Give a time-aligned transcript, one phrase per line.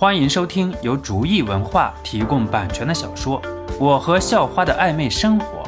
[0.00, 3.42] 欢迎收听由竹意文化提供版权的小说
[3.80, 5.64] 《我和校花的暧昧生活》，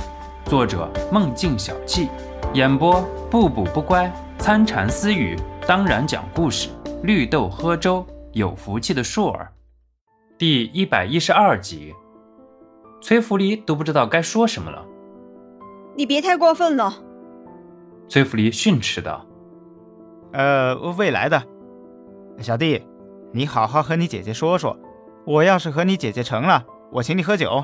[0.48, 2.08] 作者梦境小憩，
[2.54, 4.08] 演播不补不乖、
[4.38, 6.68] 参禅私语，当然讲故事，
[7.02, 9.52] 绿豆喝粥，有福气的硕儿，
[10.38, 11.92] 第一百一十二集。
[13.00, 14.86] 崔福离都不知道该说什么了。
[15.96, 16.94] 你别太过分了。
[18.08, 19.26] 崔福离训斥道
[20.30, 21.42] ：“呃，未来的
[22.38, 22.80] 小弟。”
[23.32, 24.76] 你好好和你姐姐说说，
[25.24, 27.62] 我要是和你姐姐成了，我请你喝酒。”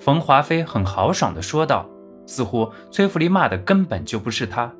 [0.00, 1.86] 冯华飞很豪爽地说道，
[2.26, 4.72] 似乎崔福利骂的根本就不是他。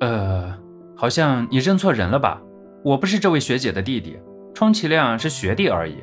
[0.00, 0.54] 呃，
[0.96, 2.40] 好像你认错人了吧？
[2.82, 4.18] 我不是这位学姐的弟弟，
[4.54, 5.96] 充其量是学弟而已。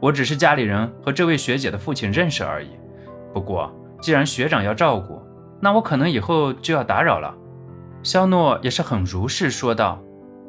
[0.00, 2.68] 我只是家里人和这位学姐的父亲认识而已。
[3.32, 5.20] 不过，既然学长要照顾，
[5.60, 7.34] 那我可能以后就要打扰了。”
[8.04, 10.00] 肖诺也是很如是说道。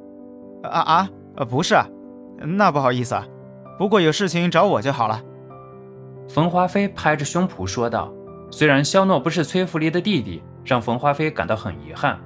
[0.63, 1.75] “啊啊！”呃，不是，
[2.39, 3.25] 那不好意思啊，
[3.77, 5.21] 不过有事情找我就好了。
[6.29, 8.11] 冯华飞拍着胸脯说道。
[8.51, 12.17] 虽然肖诺不是崔福利的弟弟，让冯华飞感到很遗憾，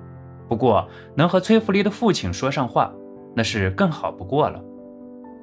[0.48, 2.94] 不过能和崔福利的父亲说上话，
[3.36, 4.62] 那是更好不过了。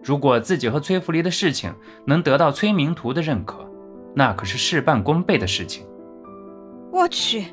[0.04, 1.74] 如果自己和崔福利的事情
[2.06, 3.66] 能得到崔明图的认可，
[4.14, 5.84] 那可是事半功倍的事情。
[6.92, 7.46] 我去，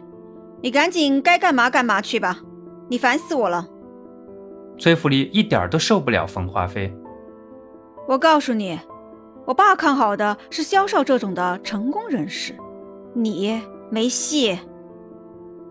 [0.62, 2.38] 你赶紧该干嘛干嘛去吧，
[2.90, 3.66] 你烦死我了。
[4.78, 6.94] 崔福利一点都受不了冯华飞。
[8.08, 8.80] 我告诉你，
[9.46, 12.56] 我爸看好的是肖少这种的成功人士，
[13.14, 14.60] 你没戏。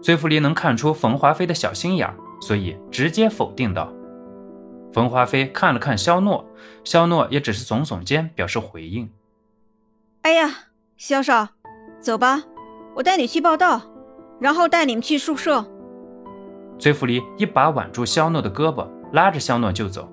[0.02, 3.92] 崔福利能看出冯华飞的小心眼，所以直接否定道。
[4.92, 6.44] 冯华飞看了看肖诺，
[6.84, 9.10] 肖诺也只是耸耸肩表示回应。
[10.22, 10.50] 哎呀，
[10.96, 11.48] 肖少，
[12.00, 12.42] 走吧，
[12.94, 13.82] 我带你去报道，
[14.40, 15.64] 然后带你们去宿舍。
[16.82, 20.12] 崔福离一把挽住肖诺的胳膊，拉着肖诺就走。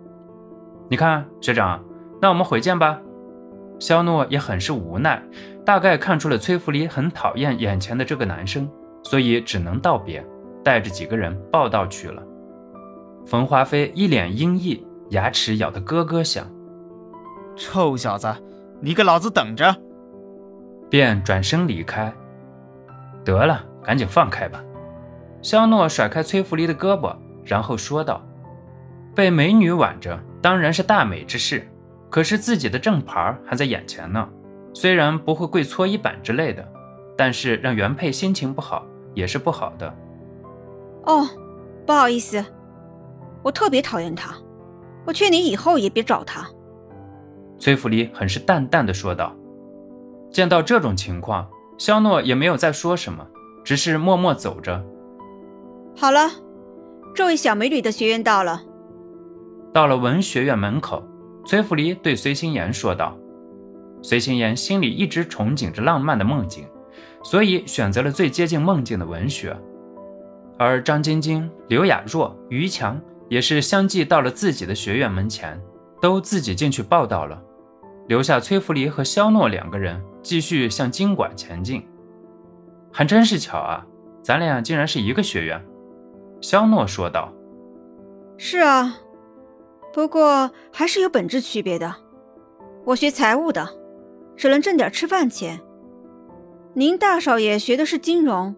[0.87, 1.83] 你看，学长，
[2.21, 3.01] 那我们回见吧。
[3.79, 5.19] 肖诺也很是无奈，
[5.65, 8.69] 大概看出了崔福离很讨厌眼前的这个男生，
[9.01, 10.23] 所以只能道别，
[10.63, 12.21] 带着几个人报道去了。
[13.25, 14.79] 冯华飞一脸阴翳，
[15.09, 16.45] 牙齿咬得咯咯响。
[17.55, 18.31] 臭小子，
[18.79, 19.75] 你给老子等着！
[20.87, 22.13] 便转身离开。
[23.25, 24.63] 得了，赶紧放开吧。
[25.41, 28.21] 肖诺甩开崔福离的胳膊，然后说道
[29.15, 31.67] ：“被美女挽着当然是大美之事，
[32.09, 34.27] 可是自己的正牌还在眼前呢。
[34.73, 36.67] 虽然不会跪搓衣板之类的，
[37.17, 39.93] 但是让原配心情不好也是不好的。”
[41.05, 41.27] 哦，
[41.85, 42.43] 不好意思，
[43.41, 44.35] 我特别讨厌他，
[45.05, 46.47] 我劝你以后也别找他。”
[47.57, 49.35] 崔福离很是淡淡的说道。
[50.31, 51.47] 见到这种情况，
[51.77, 53.25] 肖诺也没有再说什么，
[53.63, 54.85] 只是默默走着。
[55.95, 56.29] 好了，
[57.13, 58.63] 这位小美女的学员到了。
[59.73, 61.03] 到了文学院门口，
[61.45, 63.17] 崔福离对随心言说道
[64.01, 66.65] ：“随心言心里一直憧憬着浪漫的梦境，
[67.23, 69.55] 所以选择了最接近梦境的文学。
[70.57, 72.99] 而张晶晶、刘雅若、于强
[73.29, 75.61] 也是相继到了自己的学院门前，
[76.01, 77.39] 都自己进去报道了，
[78.07, 81.85] 留下崔福离和肖诺两个人继续向经管前进。
[82.91, 83.85] 还真是巧啊，
[84.23, 85.63] 咱俩竟然是一个学院。”
[86.41, 87.33] 肖诺说道
[88.37, 88.97] ：“是啊，
[89.93, 91.93] 不过还是有本质区别的。
[92.85, 93.67] 我学财务的，
[94.37, 95.59] 只能挣点吃饭钱。
[96.73, 98.55] 您大少爷学的是金融，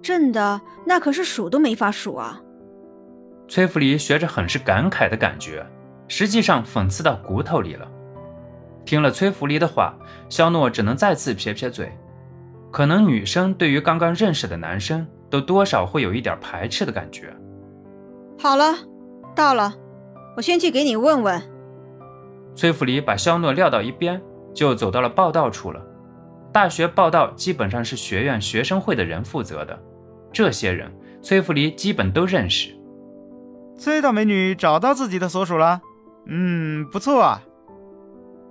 [0.00, 2.40] 挣的那可是数都没法数啊。”
[3.48, 5.66] 崔福离学着很是感慨的感觉，
[6.06, 7.90] 实际上讽刺到骨头里了。
[8.84, 9.94] 听了崔福离的话，
[10.28, 11.90] 肖诺只能再次撇撇嘴。
[12.70, 15.06] 可能女生对于刚刚认识的男生。
[15.30, 17.34] 都多少会有一点排斥的感觉。
[18.38, 18.74] 好了，
[19.34, 19.74] 到了，
[20.36, 21.42] 我先去给你问问。
[22.54, 24.20] 崔福离把肖诺撂到一边，
[24.54, 25.80] 就走到了报道处了。
[26.52, 29.78] 大学报道基本上是学院学生会的人负责的，
[30.32, 30.90] 这些人
[31.22, 32.74] 崔福离基本都认识。
[33.76, 35.80] 崔大美女找到自己的所属了，
[36.26, 37.42] 嗯，不错啊。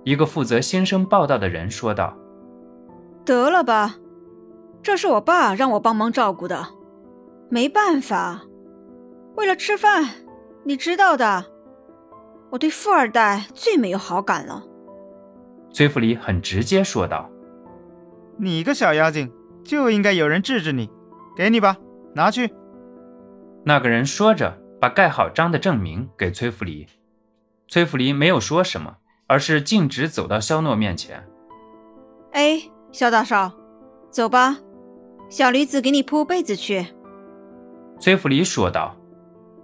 [0.04, 2.16] 一个负责新生报道的人说道
[3.26, 3.96] ：“得了吧。”
[4.82, 6.68] 这是我爸让我帮忙照顾的，
[7.50, 8.42] 没办法，
[9.36, 10.04] 为了吃饭，
[10.64, 11.44] 你知道的，
[12.50, 14.64] 我对富二代最没有好感了。
[15.70, 17.28] 崔福离很直接说道
[18.38, 19.30] ：“你个小妖精，
[19.62, 20.90] 就应该有人治治你，
[21.36, 21.76] 给你吧，
[22.14, 22.50] 拿去。”
[23.64, 26.86] 那个人说着，把盖好章的证明给崔福离。
[27.66, 28.96] 崔福离没有说什么，
[29.26, 31.28] 而是径直走到肖诺面前。
[32.32, 33.52] “哎，肖大少，
[34.10, 34.56] 走吧。”
[35.28, 36.86] 小驴子给你铺被子去。”
[38.00, 38.94] 崔福离说道。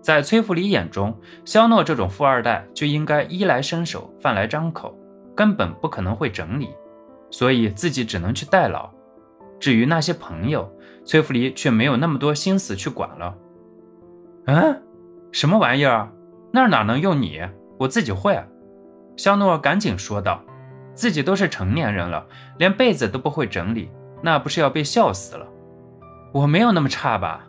[0.00, 4.94] 在崔福礼眼中，肖诺这种富二代就应该衣来伸手、饭来张口，
[5.34, 6.68] 根本不可能会整理，
[7.30, 8.90] 所以自己只能去代劳。
[9.58, 10.70] 至于那些朋友，
[11.06, 13.34] 崔福礼却没有那么多心思去管了。
[14.44, 14.82] 嗯，
[15.32, 16.12] 什么玩意儿？
[16.52, 17.40] 那哪能用你？
[17.78, 18.38] 我自己会。
[19.16, 20.44] 肖诺赶紧说道
[20.92, 22.26] ：“自己都是成年人了，
[22.58, 23.90] 连被子都不会整理，
[24.22, 25.46] 那不是要被笑死了？”
[26.34, 27.46] 我没有那么差吧？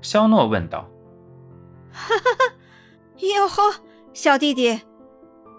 [0.00, 0.88] 肖诺问道。
[1.90, 2.54] 哈哈哈！
[3.18, 3.82] 哟呵，
[4.12, 4.82] 小弟弟，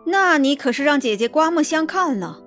[0.05, 2.41] 那你可是让姐姐刮目相看了。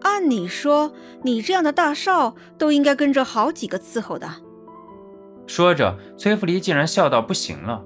[0.00, 0.92] 按理说，
[1.22, 4.28] 你这样的大少都应该跟着好几个伺候的。
[5.46, 7.84] 说着，崔福离竟然笑到不行了。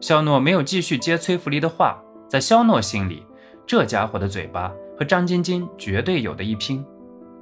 [0.00, 3.24] 肖诺没有继续接崔福离的话，在肖诺心里，
[3.66, 6.84] 这家伙的嘴巴和张晶晶绝对有的一拼，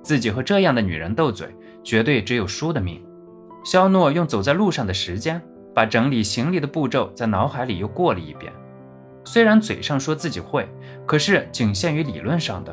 [0.02, 1.52] 自己和这样的女人斗嘴，
[1.82, 3.03] 绝对只有输的命。
[3.64, 5.43] 肖诺用走在路上的时间。
[5.75, 8.52] 把整理行李的步骤在脑海里又过了一遍，
[9.25, 10.69] 虽然嘴上说自己会，
[11.05, 12.72] 可是仅限于理论上的。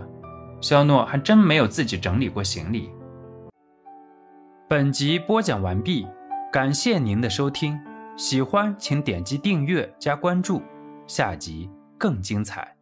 [0.62, 2.92] 肖诺还真没有自己整理过行李。
[4.70, 6.06] 本集播讲完毕，
[6.54, 7.76] 感谢您的收听，
[8.16, 10.62] 喜欢请点击订阅加关注，
[11.08, 11.68] 下集
[11.98, 12.81] 更精彩。